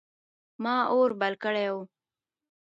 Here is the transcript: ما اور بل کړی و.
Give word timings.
ما 0.63 0.75
اور 0.93 1.09
بل 1.21 1.33
کړی 1.43 1.67
و. 1.73 1.75